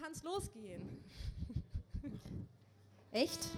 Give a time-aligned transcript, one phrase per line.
[0.00, 0.82] kann's losgehen.
[3.12, 3.48] Echt?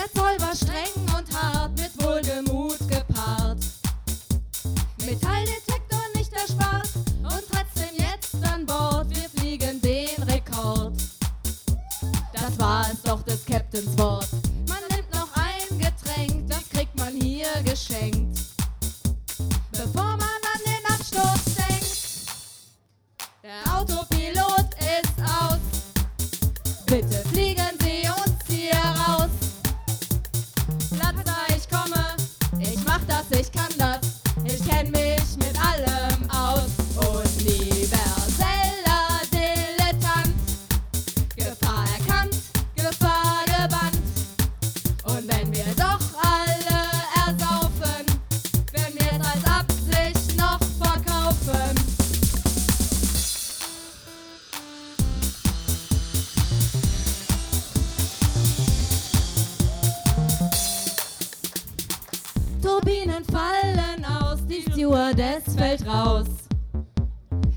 [0.00, 3.58] Der Zoll war streng und hart, mit Wohlgemut gepaart.
[5.04, 6.88] Metalldetektor nicht erspart
[7.22, 9.10] und trotzdem jetzt an Bord.
[9.10, 10.94] Wir fliegen den Rekord.
[12.32, 14.28] Das war es doch des Captains Wort.
[14.66, 18.40] Man nimmt noch ein Getränk, das kriegt man hier geschenkt.
[19.72, 22.32] Bevor man an den Absturz denkt.
[23.42, 24.19] Der Autopilot
[62.60, 66.26] Turbinen fallen aus, die Stewardess fällt raus.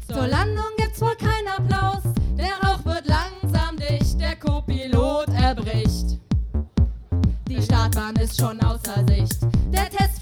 [0.07, 2.03] Zur Landung gibt's wohl keinen Applaus.
[2.37, 6.19] Der Rauch wird langsam dicht, der Co-Pilot erbricht.
[7.47, 9.41] Die Startbahn ist schon außer Sicht.
[9.71, 10.12] Der Testflug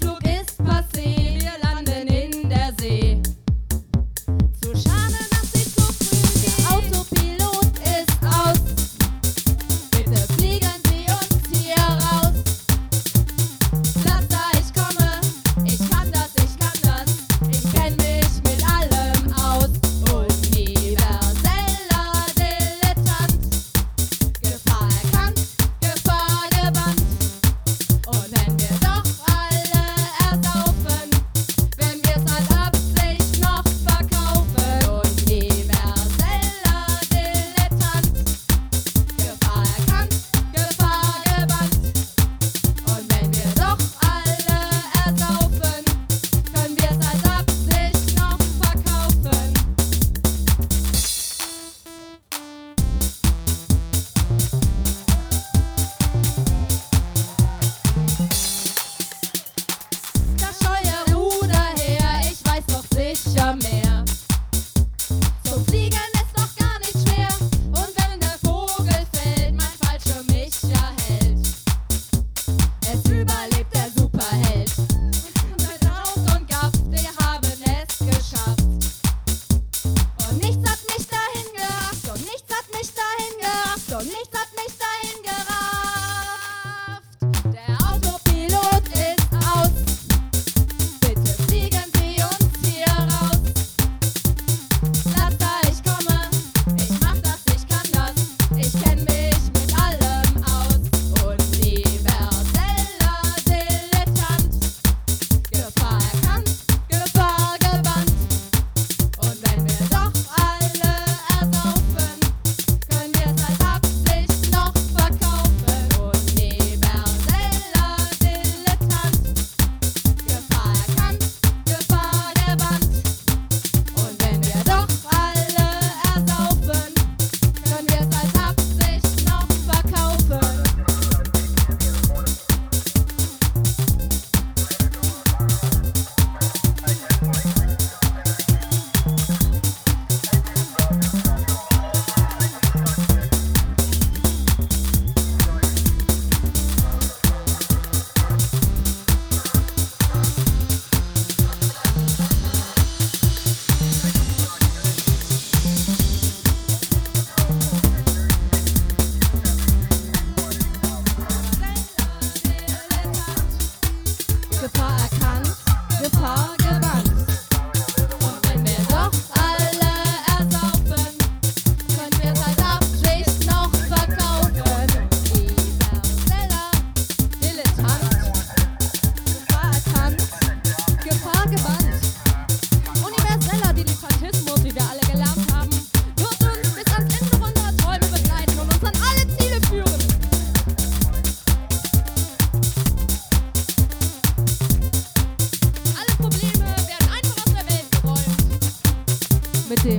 [199.84, 199.98] dem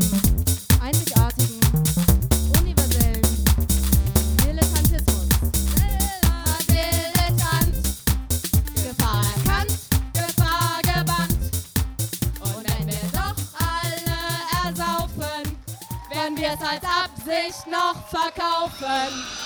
[0.81, 1.59] einzigartigen,
[2.57, 3.21] universellen
[4.41, 5.27] Dilettantismus.
[6.69, 7.75] Dilettant,
[8.75, 9.77] Gefahr erkannt,
[10.13, 11.38] Gefahr gebannt.
[12.39, 14.18] Und wenn wir doch alle
[14.63, 15.57] ersaufen,
[16.09, 19.43] werden wir es als Absicht noch verkaufen.